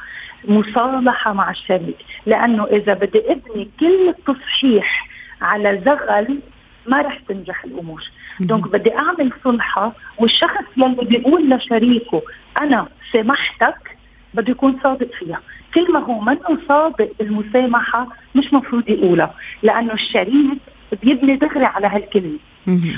مصالحة 0.44 1.33
مع 1.33 1.50
الشريك. 1.50 1.97
لأنه 2.26 2.64
إذا 2.64 2.94
بدي 2.94 3.33
أبني 3.33 3.68
كل 3.80 4.09
التصحيح 4.09 5.09
على 5.42 5.83
زغل 5.85 6.38
ما 6.87 7.03
رح 7.03 7.19
تنجح 7.29 7.64
الأمور. 7.64 8.03
دونك 8.41 8.69
بدي 8.69 8.97
أعمل 8.99 9.33
صلحة 9.45 9.93
والشخص 10.19 10.64
يلي 10.76 11.05
بيقول 11.05 11.50
لشريكه 11.50 12.23
أنا 12.61 12.88
سامحتك 13.12 13.97
بده 14.35 14.50
يكون 14.50 14.79
صادق 14.83 15.11
فيها. 15.19 15.41
كل 15.75 15.93
ما 15.93 15.99
هو 16.00 16.21
منه 16.21 16.59
صادق 16.69 17.11
بالمسامحة 17.19 18.09
مش 18.35 18.53
مفروض 18.53 18.88
يقولها 18.88 19.35
لأنه 19.62 19.93
الشريك 19.93 20.59
بيبني 21.03 21.37
دغري 21.37 21.64
على 21.64 21.87
هالكلمة. 21.87 22.38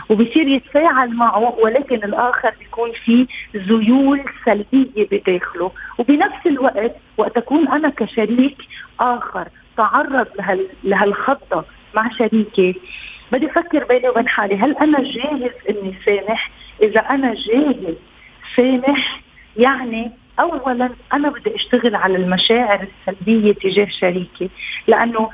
وبصير 0.09 0.49
يتفاعل 0.49 1.11
معه 1.15 1.55
ولكن 1.63 1.97
الآخر 2.05 2.53
بيكون 2.59 2.93
في 3.05 3.27
ذيول 3.57 4.21
سلبية 4.45 5.09
بداخله. 5.13 5.71
وبنفس 5.99 6.47
الوقت 6.47 6.93
وقت 7.17 7.37
أكون 7.37 7.69
أنا 7.69 7.89
كشريك 7.89 8.57
آخر 9.01 9.49
تعرض 9.77 10.27
لهال 10.39 10.67
لهالخطة 10.85 11.65
مع 11.95 12.11
شريكي 12.19 12.75
بدي 13.33 13.47
أفكر 13.47 13.85
بيني 13.85 14.09
وبين 14.09 14.29
حالي 14.29 14.57
هل 14.57 14.77
أنا 14.77 14.99
جاهز 15.03 15.53
إني 15.71 15.95
سامح؟ 16.05 16.51
إذا 16.83 17.01
أنا 17.01 17.35
جاهز 17.35 17.95
سامح 18.57 19.21
يعني 19.57 20.11
اولا 20.41 20.91
أنا 21.13 21.29
بدي 21.29 21.55
أشتغل 21.55 21.95
على 21.95 22.17
المشاعر 22.17 22.87
السلبية 23.09 23.53
تجاه 23.53 23.89
شريكي 24.01 24.51
لأنه 24.87 25.31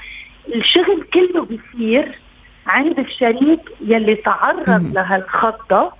الشغل 0.54 1.02
كله 1.14 1.44
بيصير 1.46 2.18
عند 2.66 2.98
الشريك 2.98 3.60
يلي 3.80 4.14
تعرض 4.14 4.94
لهالخطة. 4.94 5.92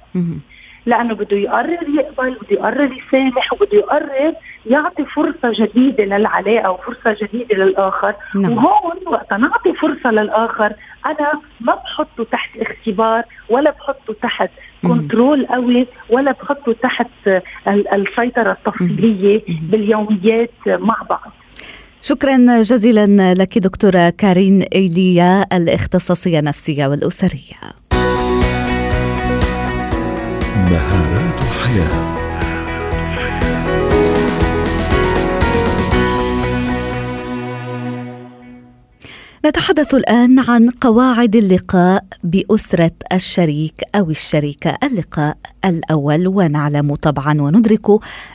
لأنه 0.87 1.15
بده 1.15 1.37
يقرر 1.37 1.89
يقبل 1.89 2.35
بده 2.35 2.51
يقرر 2.51 2.93
يسامح 2.93 3.53
وبده 3.53 3.79
يقرر 3.79 4.35
يعطي 4.67 5.05
فرصة 5.05 5.53
جديدة 5.53 6.05
للعلاقة 6.05 6.71
وفرصه 6.71 7.17
جديدة 7.23 7.57
للآخر. 7.57 8.15
نعم. 8.35 8.53
وهون 8.53 8.97
وقت 9.07 9.33
نعطي 9.33 9.73
فرصة 9.73 10.11
للآخر 10.11 10.73
أنا 11.07 11.33
ما 11.61 11.75
بحطه 11.75 12.25
تحت 12.33 12.51
اختبار 12.57 13.23
ولا 13.49 13.71
بحطه 13.71 14.15
تحت 14.23 14.51
كنترول 14.83 15.47
قوي 15.47 15.87
ولا 16.11 16.33
بحطه 16.33 16.73
تحت 16.73 17.07
السيطرة 17.69 18.53
التفصيلية 18.53 19.43
باليوميات 19.71 20.51
مع 20.67 20.97
بعض. 21.11 21.33
شكرا 22.03 22.62
جزيلا 22.62 23.35
لك 23.35 23.59
دكتورة 23.59 24.11
كارين 24.11 24.62
إيليا 24.62 25.47
الإختصاصية 25.53 26.39
النفسية 26.39 26.87
والأسرية. 26.87 27.82
مهارات 30.73 31.41
حياه 31.41 32.12
نتحدث 39.45 39.95
الآن 39.95 40.38
عن 40.38 40.71
قواعد 40.71 41.37
اللقاء 41.37 42.05
بأسرة 42.25 42.91
الشريك 43.12 43.75
أو 43.95 44.11
الشريكة. 44.11 44.79
اللقاء 44.83 45.37
الأول 45.64 46.29
ونعلم 46.29 46.95
طبعا 46.95 47.41
وندرك 47.41 47.87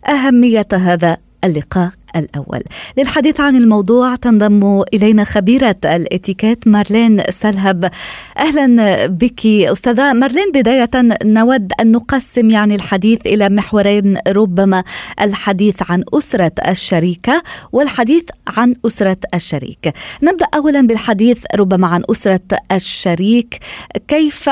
أهمية 0.10 0.68
هذا 0.74 1.18
اللقاء 1.48 1.92
الأول. 2.16 2.64
للحديث 2.98 3.40
عن 3.40 3.56
الموضوع 3.56 4.16
تنضم 4.16 4.84
إلينا 4.94 5.24
خبيرة 5.24 5.76
الإتيكيت 5.86 6.68
مارلين 6.68 7.24
سلهب. 7.30 7.92
أهلا 8.38 9.08
بك 9.08 9.46
أستاذة. 9.46 10.14
مارلين 10.14 10.52
بداية 10.52 10.90
نود 11.24 11.72
أن 11.80 11.92
نقسم 11.92 12.50
يعني 12.50 12.76
الحديث 12.76 13.20
إلى 13.26 13.50
محورين 13.50 14.18
ربما 14.28 14.84
الحديث 15.22 15.92
عن 15.92 16.04
أسرة 16.14 16.52
الشريكة 16.68 17.44
والحديث 17.72 18.24
عن 18.58 18.76
أسرة 18.86 19.18
الشريك. 19.34 19.94
نبدأ 20.24 20.46
أولا 20.54 20.88
بالحديث 20.88 21.44
ربما 21.56 21.88
عن 21.88 22.04
أسرة 22.12 22.58
الشريك. 22.72 23.60
كيف 24.08 24.50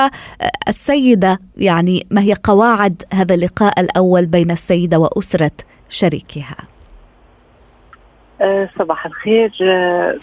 السيدة 0.68 1.40
يعني 1.56 2.06
ما 2.10 2.20
هي 2.20 2.34
قواعد 2.42 3.02
هذا 3.12 3.34
اللقاء 3.34 3.80
الأول 3.80 4.26
بين 4.26 4.50
السيدة 4.50 4.98
وأسرة 4.98 5.50
شريكها؟ 5.88 6.75
صباح 8.78 9.06
الخير. 9.06 9.50
أه 9.62 10.18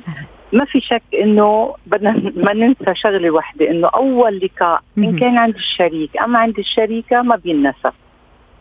ما 0.54 0.66
في 0.66 0.82
شك 0.82 1.04
إنه 1.22 1.76
بدنا 1.86 2.32
ما 2.36 2.54
ننسى 2.54 2.96
شغلة 2.96 3.30
واحدة 3.32 3.70
إنه 3.70 3.88
أول 3.88 4.38
لقاء 4.38 4.82
إن 4.98 5.20
كان 5.20 5.38
عند 5.38 5.56
الشريك. 5.56 6.18
أما 6.18 6.40
عند 6.40 6.60
الشريكة 6.60 7.22
ما 7.22 7.36
بينسى. 7.36 7.92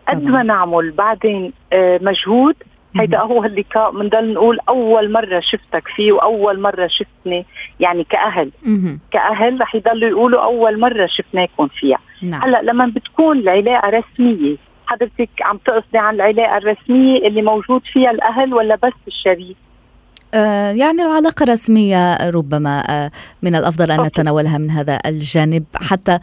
قد 0.08 0.24
ما 0.24 0.42
نعمل 0.42 0.90
بعدين 0.90 1.52
أه 1.72 2.00
مجهود 2.02 2.54
هيدا 2.96 3.18
أول 3.18 3.54
لقاء 3.54 3.90
بنضل 3.90 4.32
نقول 4.32 4.58
أول 4.68 5.12
مرة 5.12 5.40
شفتك 5.40 5.88
فيه 5.96 6.12
وأول 6.12 6.60
مرة 6.60 6.86
شفتني 6.86 7.46
يعني 7.80 8.04
كأهل. 8.04 8.50
كأهل 9.10 9.60
رح 9.60 9.74
يضلوا 9.74 10.10
يقولوا 10.10 10.44
أول 10.44 10.80
مرة 10.80 11.06
شفناكم 11.06 11.66
فيها. 11.66 11.98
نعم. 12.22 12.42
هلأ 12.42 12.62
لما 12.62 12.86
بتكون 12.86 13.38
العلاقة 13.38 13.88
رسمية 13.88 14.56
حضرتك 14.92 15.30
عم 15.42 15.56
تقصدي 15.56 15.98
عن 15.98 16.14
العلاقة 16.14 16.56
الرسمية 16.56 17.28
اللي 17.28 17.42
موجود 17.42 17.82
فيها 17.92 18.10
الأهل 18.10 18.54
ولا 18.54 18.74
بس 18.82 18.92
الشريك؟ 19.08 19.56
آه 20.34 20.70
يعني 20.70 21.02
العلاقة 21.02 21.42
الرسمية 21.44 22.30
ربما 22.30 22.82
آه 22.90 23.10
من 23.42 23.54
الأفضل 23.54 23.90
أن 23.90 24.00
نتناولها 24.00 24.58
من 24.58 24.70
هذا 24.70 24.98
الجانب 25.06 25.64
حتى 25.90 26.18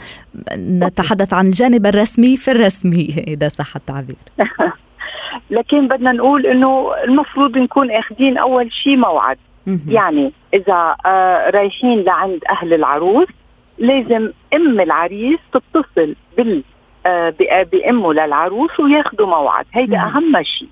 نتحدث 0.58 1.34
عن 1.34 1.46
الجانب 1.46 1.86
الرسمي 1.86 2.38
في 2.38 2.52
الرسمي 2.52 3.16
إذا 3.34 3.48
صح 3.48 3.76
التعبير. 3.76 4.16
لكن 5.58 5.88
بدنا 5.88 6.12
نقول 6.12 6.46
إنه 6.46 6.92
المفروض 7.04 7.58
نكون 7.58 7.92
أخذين 7.92 8.38
أول 8.38 8.72
شيء 8.72 8.96
موعد. 8.96 9.38
يعني 9.88 10.32
إذا 10.54 10.96
آه 11.06 11.50
رايحين 11.50 12.04
لعند 12.04 12.40
أهل 12.50 12.74
العروس 12.74 13.28
لازم 13.78 14.32
أم 14.54 14.80
العريس 14.80 15.40
تتصل 15.54 16.16
بال 16.38 16.64
بامه 17.72 18.14
للعروس 18.14 18.80
وياخذوا 18.80 19.28
موعد. 19.28 19.66
هيدا 19.74 19.98
أهم 19.98 20.44
شيء. 20.44 20.68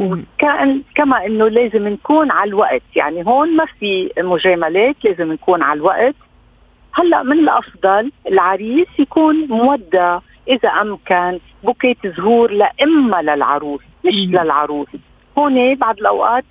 وكان 0.00 0.82
كما 0.94 1.26
إنه 1.26 1.48
لازم 1.48 1.88
نكون 1.88 2.30
على 2.30 2.48
الوقت. 2.48 2.82
يعني 2.96 3.26
هون 3.26 3.56
ما 3.56 3.64
في 3.80 4.10
مجاملات 4.18 4.96
لازم 5.04 5.32
نكون 5.32 5.62
على 5.62 5.76
الوقت. 5.78 6.14
هلأ 6.92 7.22
من 7.22 7.38
الأفضل 7.38 8.12
العريس 8.28 8.88
يكون 8.98 9.46
مودع. 9.48 10.18
إذا 10.48 10.68
أمكن 10.68 11.38
bouquet 11.64 12.06
زهور 12.16 12.50
لامها 12.50 13.22
للعروس 13.22 13.80
مش 14.04 14.14
للعروس. 14.14 14.88
هون 15.38 15.74
بعض 15.74 15.98
الأوقات 15.98 16.44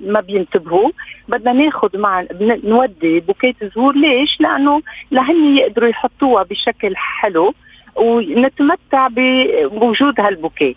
ما 0.00 0.20
بينتبهوا. 0.20 0.90
بدنا 1.28 1.52
ناخذ 1.52 1.98
معنا 1.98 2.14
أو 2.14 2.24
نودي 2.40 3.20
bouquet 3.20 3.64
زهور. 3.64 3.96
ليش؟ 3.96 4.40
لأنه 4.40 4.82
لهن 5.10 5.56
يقدروا 5.56 5.88
يحطوها 5.88 6.42
بشكل 6.42 6.96
حلو. 6.96 7.54
ونتمتع 7.96 9.08
بوجود 9.08 10.20
هالبوكيه. 10.20 10.74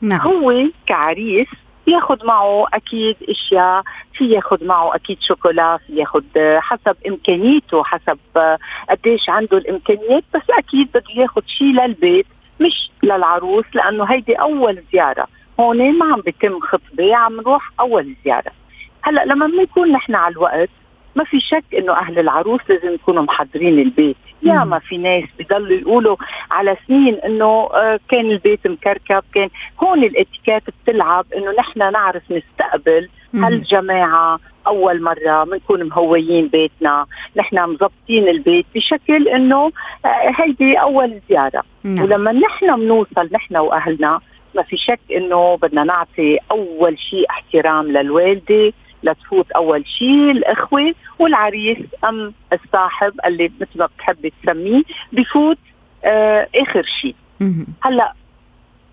نعم. 0.00 0.20
هو 0.20 0.54
كعريس 0.86 1.48
ياخذ 1.86 2.26
معه 2.26 2.66
أكيد 2.74 3.16
أشياء 3.28 3.82
في 4.12 4.30
ياخذ 4.30 4.64
معه 4.64 4.94
أكيد 4.94 5.18
شوكولا 5.20 5.76
في 5.76 5.96
ياخذ 5.96 6.22
حسب 6.58 6.96
إمكانيته 7.06 7.84
حسب 7.84 8.18
قديش 8.90 9.30
عنده 9.30 9.58
الإمكانيات 9.58 10.24
بس 10.34 10.42
أكيد 10.50 10.88
بده 10.94 11.22
ياخذ 11.22 11.42
شيء 11.46 11.72
للبيت 11.72 12.26
مش 12.60 12.90
للعروس 13.02 13.64
لأنه 13.74 14.04
هيدي 14.04 14.34
أول 14.34 14.82
زيارة. 14.92 15.26
هون 15.60 15.98
ما 15.98 16.12
عم 16.12 16.20
بيتم 16.20 16.60
خطبة 16.60 17.16
عم 17.16 17.36
نروح 17.36 17.70
أول 17.80 18.14
زيارة. 18.24 18.52
هلأ 19.02 19.24
لما 19.24 19.46
بنكون 19.46 19.92
نحن 19.92 20.14
على 20.14 20.32
الوقت 20.32 20.70
ما 21.16 21.24
في 21.24 21.40
شك 21.40 21.64
إنه 21.78 21.92
أهل 21.92 22.18
العروس 22.18 22.60
لازم 22.68 22.94
يكونوا 22.94 23.22
محضرين 23.22 23.78
البيت. 23.78 24.16
يا 24.42 24.64
ما 24.64 24.78
في 24.78 24.96
ناس 24.98 25.24
بضلوا 25.38 25.78
يقولوا 25.78 26.16
على 26.50 26.76
سنين 26.86 27.14
إنه 27.14 27.68
آه، 27.74 28.00
كان 28.08 28.30
البيت 28.30 28.66
مكركب 28.66 29.22
كان 29.34 29.48
هون 29.80 30.04
الاتيكيت 30.04 30.62
بتلعب 30.82 31.26
إنه 31.36 31.52
نحن 31.58 31.92
نعرف 31.92 32.22
نستقبل 32.30 33.08
هالجماعة 33.34 34.40
أول 34.66 35.02
مرة 35.02 35.44
بنكون 35.44 35.82
مهويين 35.84 36.48
بيتنا. 36.48 37.06
نحن 37.36 37.68
مزبطين 37.68 38.28
البيت 38.28 38.66
بشكل 38.74 39.28
إنه 39.28 39.72
آه، 40.04 40.32
هيدي 40.36 40.80
أول 40.80 41.20
زيارة. 41.28 41.62
نعم. 41.84 42.04
ولما 42.04 42.32
نحن 42.32 42.76
بنوصل 42.76 43.28
نحن 43.32 43.56
وأهلنا 43.56 44.20
ما 44.54 44.62
في 44.62 44.76
شك 44.76 45.00
إنه 45.16 45.56
بدنا 45.56 45.84
نعطي 45.84 46.38
أول 46.50 46.98
شيء 46.98 47.30
احترام 47.30 47.86
للوالدة 47.86 48.72
لتفوت 49.02 49.50
أول 49.50 49.86
شيء 49.86 50.30
الأخوة 50.30 50.94
والعريس 51.18 51.78
أم 52.04 52.32
الصاحب 52.52 53.12
اللي 53.26 53.52
مثل 53.60 53.78
ما 53.78 53.86
بتحبي 53.86 54.32
تسميه 54.42 54.82
بفوت 55.12 55.58
آه 56.04 56.48
آخر 56.56 56.82
شيء 57.00 57.14
هلأ 57.82 58.12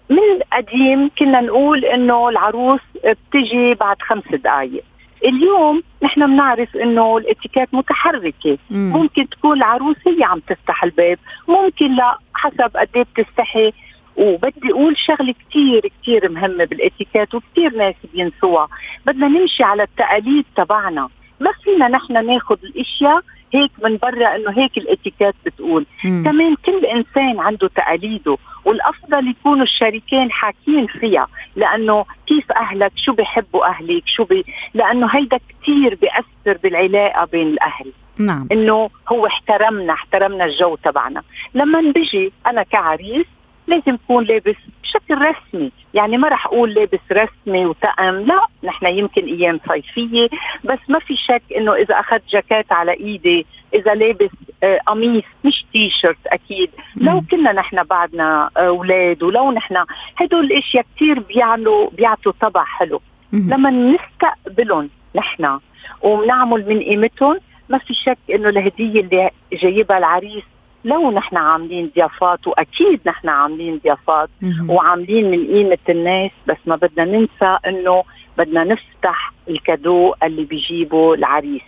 من 0.10 0.18
القديم 0.36 1.10
كنا 1.20 1.42
نقول 1.42 1.86
إنه 1.86 2.30
العروس 2.30 2.82
بتجي 3.06 3.74
بعد 3.74 4.02
خمس 4.02 4.24
دقائق 4.34 4.84
اليوم 5.26 5.84
نحن 6.04 6.26
بنعرف 6.28 6.76
إنه 6.76 7.18
الاتيكيت 7.18 7.74
متحركة. 7.74 8.58
مم. 8.72 8.92
ممكن 8.94 9.30
تكون 9.30 9.58
العروس 9.58 9.96
هي 10.08 10.24
عم 10.24 10.40
تفتح 10.40 10.84
الباب 10.84 11.18
ممكن 11.48 11.96
لا 11.96 12.18
حسب 12.34 12.78
قد 12.78 12.90
إيه 12.96 13.06
بتستحي. 13.16 13.74
وبدي 14.18 14.72
أقول 14.72 14.98
شغلة 14.98 15.36
كثير 15.50 15.92
كثير 16.02 16.30
مهمة 16.30 16.66
بالاتيكيت 16.66 17.36
وكثير 17.36 17.76
ناس 17.78 17.96
بينسوها. 18.14 18.68
بدنا 19.06 19.28
نمشي 19.28 19.64
على 19.64 19.84
التقاليد 19.84 20.46
تبعنا. 20.56 21.10
ما 21.40 21.52
فينا 21.64 21.88
نحن 21.88 22.26
ناخذ 22.26 22.58
الأشياء 22.64 23.22
هيك 23.54 23.72
من 23.84 23.98
برا 23.98 24.36
إنه 24.36 24.52
هيك 24.52 24.78
الاتيكيت 24.78 25.36
بتقول. 25.46 25.86
مم. 26.06 26.24
كمان 26.26 26.56
كل 26.56 26.86
إنسان 26.86 27.40
عنده 27.40 27.68
تقاليده 27.68 28.38
والأفضل 28.66 29.28
يكونوا 29.28 29.64
الشريكين 29.64 30.32
حاكين 30.32 30.88
فيها. 30.88 31.28
لأنه 31.56 32.06
كيف 32.28 32.52
أهلك؟ 32.52 32.92
شو 32.96 33.14
بيحبوا 33.14 33.66
أهلك؟ 33.66 34.04
شو 34.06 34.24
بي 34.24 34.46
لأنه 34.74 35.08
هيدا 35.08 35.40
كثير 35.50 35.96
بيأثر 35.96 36.60
بالعلاقة 36.64 37.26
بين 37.26 37.48
الأهل. 37.48 37.92
نعم. 38.18 38.48
إنه 38.52 38.90
هو 39.10 39.28
احترمنا 39.28 39.94
احترمنا 39.94 40.46
الجو 40.46 40.76
تبعنا. 40.76 41.24
لما 41.54 41.92
بيجي 41.92 42.32
أنا 42.48 42.64
كعريس 42.64 43.26
لازم 43.68 43.94
يكون 43.94 44.24
لابس 44.24 44.56
بشكل 44.84 45.22
رسمي. 45.22 45.72
يعني 45.94 46.18
ما 46.18 46.28
رح 46.28 46.46
أقول 46.46 46.74
لابس 46.74 47.00
رسمي 47.12 47.66
وتقم 47.66 48.16
لا 48.16 48.46
نحن 48.64 48.86
يمكن 48.86 49.26
أيام 49.26 49.60
صيفية 49.68 50.30
بس 50.64 50.80
ما 50.90 51.00
في 51.00 51.16
شك 51.16 51.42
إنه 51.58 51.74
إذا 51.74 52.00
أخذت 52.00 52.24
جاكيت 52.30 52.72
على 52.72 52.92
إيدي 52.94 53.46
إذا 53.74 53.94
لابس 53.94 54.30
آه 54.64 54.80
قميص 54.88 55.24
مش 55.46 55.66
تي 55.74 55.90
شيرت 55.90 56.28
أكيد 56.28 56.70
لو 56.96 57.22
كنا 57.32 57.52
نحن 57.52 57.84
بعدنا 57.84 58.50
أولاد 58.58 59.24
آه 59.24 59.28
ولو 59.28 59.52
نحن 59.52 59.76
هدول 60.18 60.46
الأشياء 60.46 60.86
كثير 60.96 61.20
بيعملوا 61.20 61.90
بيعطوا 61.90 62.32
طبع 62.42 62.64
حلو. 62.64 63.02
لما 63.34 63.70
نستقبلهم 63.70 64.90
نحن 65.16 65.60
وبنعمل 66.02 66.70
من 66.70 66.80
قيمتهم 66.80 67.40
ما 67.70 67.78
في 67.78 67.94
شك 67.94 68.18
إنه 68.30 68.50
الهدية 68.50 69.02
اللي 69.02 69.30
جايبها 69.54 69.98
العريس 69.98 70.44
لو 70.86 71.12
نحن 71.12 71.38
عاملين 71.38 71.92
ضيافات 71.96 72.48
وأكيد 72.48 73.00
نحن 73.06 73.30
عاملين 73.30 73.80
ضيافات 73.84 74.30
وعاملين 74.70 75.32
من 75.32 75.48
قيمة 75.48 75.78
الناس 75.90 76.32
بس 76.48 76.58
ما 76.66 76.76
بدنا 76.76 77.06
ننسى 77.06 77.58
إنه 77.68 78.04
بدنا 78.38 78.64
نفتح 78.64 79.34
الكادو 79.50 80.14
اللي 80.24 80.44
بيجيبه 80.44 81.14
العريس. 81.14 81.62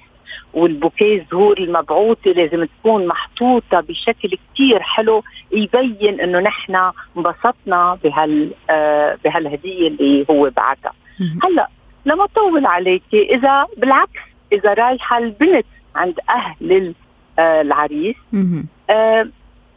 والبوكيه 0.53 1.21
الزهور 1.21 1.57
المبعوثة 1.57 2.31
لازم 2.31 2.65
تكون 2.65 3.07
محطوطة 3.07 3.79
بشكل 3.79 4.29
كتير 4.53 4.79
حلو 4.79 5.23
يبين 5.51 6.21
إنه 6.21 6.39
نحن 6.39 6.91
انبسطنا 7.17 7.97
بهال 8.03 8.51
آه 8.69 9.17
بهالهدية 9.23 9.87
اللي 9.87 10.25
هو 10.29 10.49
بعتها. 10.57 10.93
هلأ 11.43 11.69
لما 12.05 12.25
طول 12.25 12.65
عليكي 12.65 13.35
إذا 13.35 13.65
بالعكس 13.77 14.19
إذا 14.51 14.73
رايحة 14.73 15.17
البنت 15.17 15.65
عند 15.95 16.19
أهل 16.29 16.93
العريس. 17.39 18.15
آه 18.89 19.27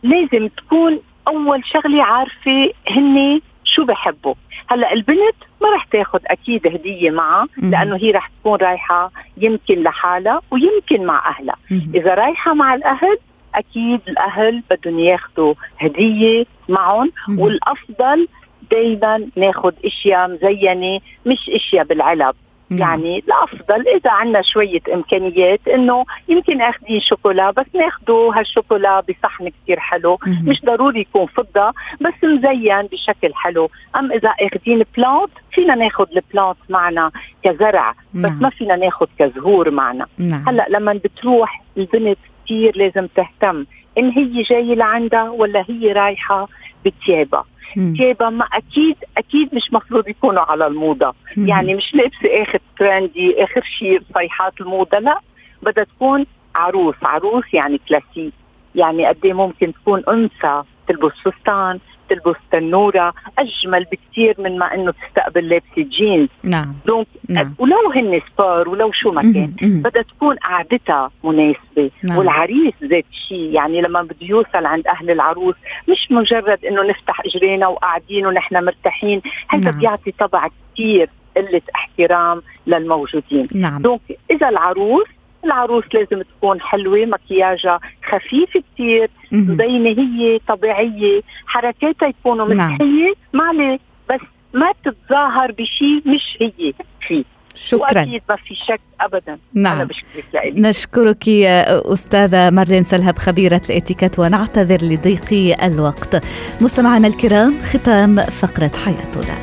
لازم 0.03 0.49
تكون 0.49 1.01
أول 1.29 1.65
شغلة 1.65 2.03
عارفة 2.03 2.71
هن 2.91 3.41
شو 3.65 3.85
بحبوا. 3.85 4.35
هلأ 4.69 4.93
البنت 4.93 5.37
ما 5.63 5.75
رح 5.75 5.85
تاخذ 5.85 6.19
أكيد 6.27 6.67
هدية 6.67 7.11
معها 7.11 7.47
لأنه 7.57 7.97
هي 7.97 8.11
رح 8.11 8.31
تكون 8.41 8.59
رايحة 8.59 9.11
يمكن 9.37 9.83
لحالها 9.83 10.41
ويمكن 10.51 11.07
مع 11.07 11.29
أهلها. 11.31 11.57
إذا 11.95 12.15
رايحة 12.15 12.55
مع 12.55 12.75
الأهل 12.75 13.19
أكيد 13.55 14.01
الأهل 14.09 14.63
بدهم 14.71 14.99
ياخذوا 14.99 15.55
هدية 15.79 16.45
معهم 16.69 17.13
والأفضل 17.39 18.29
دائما 18.71 19.27
ناخذ 19.37 19.73
أشياء 19.85 20.29
مزينة 20.29 21.01
مش 21.27 21.51
أشياء 21.51 21.85
بالعلب. 21.85 22.35
يعني 22.71 23.19
الأفضل 23.19 23.89
إذا 23.89 24.11
عندنا 24.11 24.43
شوية 24.43 24.81
إمكانيات 24.95 25.69
إنه 25.69 26.05
يمكن 26.29 26.63
آخذين 26.63 27.01
شوكولا 27.01 27.51
بس 27.51 27.67
ناخذه 27.75 28.33
هالشوكولا 28.35 29.01
بصحن 29.01 29.49
كثير 29.49 29.81
حلو. 29.81 30.19
مش 30.45 30.63
ضروري 30.65 31.01
يكون 31.01 31.27
فضة 31.27 31.73
بس 32.01 32.15
مزين 32.25 32.87
بشكل 32.93 33.35
حلو 33.35 33.71
أم 33.97 34.13
إذا 34.13 34.29
آخذين 34.29 34.85
plante 34.97 35.31
فينا 35.53 35.75
ناخذ 35.75 36.07
ال 36.17 36.22
plante 36.22 36.57
معنا 36.69 37.11
كزرع 37.43 37.95
بس 38.15 38.31
نعم. 38.31 38.43
ما 38.43 38.51
فينا 38.51 38.77
ناخذ 38.77 39.07
كزهور 39.19 39.71
معنا 39.71 40.07
نعم. 40.19 40.49
هلأ 40.49 40.67
لما 40.69 40.93
بتروح 40.93 41.63
البنت 41.77 42.19
كثير 42.45 42.77
لازم 42.77 43.07
تهتم 43.07 43.65
إن 44.01 44.11
هي 44.11 44.43
جاية 44.43 44.75
لعندها 44.75 45.31
ولا 45.31 45.65
هي 45.69 45.93
رايحة 45.93 46.49
بتيابها 46.85 47.45
ثيابها 47.75 48.31
ما 48.31 48.45
أكيد 48.45 48.97
أكيد 49.19 49.55
مش 49.55 49.73
مفروض 49.73 50.09
يكونوا 50.09 50.43
على 50.43 50.67
الموضة. 50.67 51.15
مم. 51.37 51.49
يعني 51.49 51.75
مش 51.75 51.95
لابسة 51.95 52.43
آخر 52.43 52.59
trendy 52.79 53.45
آخر 53.45 53.63
شيء 53.79 54.03
صيحات 54.15 54.61
الموضة 54.61 54.99
لا. 54.99 55.19
بدها 55.63 55.85
تكون 55.85 56.27
عروس 56.55 56.95
عروس 57.03 57.45
يعني 57.55 57.81
كلاسيك. 57.89 58.33
يعني 58.75 59.07
قد 59.07 59.17
إيه 59.25 59.33
ممكن 59.33 59.73
تكون 59.73 60.03
أنثى 60.09 60.63
تلبس 60.89 61.13
فستان. 61.25 61.79
تلبس 62.11 62.37
تنورة 62.53 63.15
أجمل 63.39 63.87
بكثير 63.93 64.35
من 64.39 64.59
ما 64.59 64.75
أنه 64.75 64.93
تستقبل 64.93 65.49
لابسة 65.49 65.91
جينز 65.99 66.29
نعم 66.45 66.75
donc 66.87 67.07
نعم. 67.29 67.55
ولو 67.59 67.91
هن 67.95 68.21
sport 68.33 68.69
ولو 68.69 68.93
شو 68.93 69.13
ما 69.13 69.23
كان 69.23 69.55
بدها 69.61 70.03
تكون 70.03 70.37
قعدتها 70.37 71.11
مناسبة 71.25 71.91
نعم. 72.03 72.19
والعريس 72.19 72.75
ذات 72.85 73.05
الشيء 73.11 73.51
يعني 73.53 73.81
لما 73.81 74.03
بده 74.03 74.17
يوصل 74.21 74.67
عند 74.67 74.87
أهل 74.87 75.11
العروس 75.11 75.55
مش 75.89 76.09
مجرد 76.11 76.65
أنه 76.65 76.83
نفتح 76.83 77.21
إجرينا 77.21 77.67
وقاعدين 77.67 78.27
ونحن 78.27 78.65
مرتاحين 78.65 79.23
هذا 79.49 79.71
نعم. 79.71 79.81
بيعطي 79.81 80.13
طبع 80.13 80.49
كثير 80.75 81.11
قلة 81.37 81.63
احترام 81.75 82.43
للموجودين 82.67 83.49
نعم. 83.55 83.83
دونك 83.83 84.01
إذا 84.31 84.49
العروس 84.49 85.07
العروس 85.45 85.85
لازم 85.95 86.23
تكون 86.23 86.61
حلوة 86.61 87.07
مكياجها 87.07 87.81
خفيف 88.11 88.65
كتير 88.75 89.11
مبينة 89.33 90.03
هي 90.03 90.39
طبيعية 90.49 91.19
حركاتها 91.47 92.09
يكونوا 92.09 92.55
نعم. 92.55 92.73
مستحية. 92.73 93.13
معلي 93.33 93.81
بس 94.11 94.21
ما 94.55 94.73
تتظاهر 94.85 95.53
بشيء 95.53 96.03
مش 96.07 96.39
هي 96.41 96.73
فيه. 97.09 97.25
شكرا. 97.55 97.81
وأكيد 97.81 98.23
ما 98.29 98.37
في 98.37 98.55
شك 98.55 98.81
ابدا. 99.01 99.39
نعم. 99.55 99.73
أنا 99.73 99.85
بشكرك 99.85 100.25
لإلي. 100.35 100.61
نشكرك 100.61 101.29
يا 101.29 101.93
أستاذة 101.93 102.51
مارلين 102.51 102.85
سلهب 102.85 103.19
خبيرة 103.19 103.61
الإتيكيت 103.71 104.19
ونعتذر 104.19 104.79
لضيق 104.83 105.57
الوقت. 105.65 106.27
مستمعينا 106.61 107.09
الكرام 107.09 107.55
ختام 107.63 108.21
فقرة 108.21 108.71
حياتنا. 108.85 109.35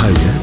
حياة 0.00 0.37